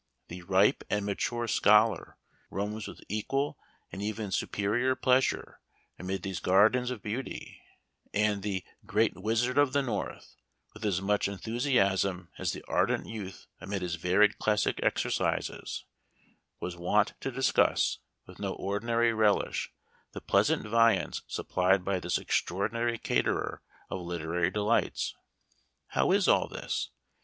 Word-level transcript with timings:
The 0.29 0.41
ripe 0.41 0.83
and 0.89 1.05
mature 1.05 1.47
scholar 1.47 2.17
roams 2.49 2.87
with 2.87 3.01
equal 3.07 3.59
and 3.91 4.01
even 4.01 4.31
superior 4.31 4.95
pleasure 4.95 5.59
amid 5.99 6.23
these 6.23 6.39
gardens 6.39 6.89
of 6.89 7.03
beauty; 7.03 7.61
and 8.11 8.41
the" 8.41 8.65
Great 8.93 9.13
Wizard 9.13 9.59
of 9.59 9.73
the 9.73 9.83
North," 9.83 10.37
with 10.73 10.83
as 10.87 11.03
much 11.03 11.27
enthusiasm 11.27 12.31
as 12.39 12.51
the 12.51 12.65
ardent 12.67 13.05
youth 13.05 13.45
amid 13.59 13.83
his 13.83 13.93
varied 13.93 14.39
classic 14.39 14.79
exercises, 14.81 15.85
was 16.59 16.75
wont 16.75 17.13
to 17.19 17.29
discuss, 17.29 17.99
with 18.25 18.39
no 18.39 18.53
ordinary 18.53 19.13
relish, 19.13 19.71
the 20.13 20.19
pleasant 20.21 20.65
viands 20.67 21.21
supplied 21.27 21.85
by 21.85 21.99
this 21.99 22.17
extraordinary 22.17 22.97
caterer 22.97 23.61
of 23.91 24.01
literary 24.01 24.49
delights. 24.49 25.13
How 25.91 26.11
is 26.11 26.27
all 26.27 26.47
this 26.47 26.89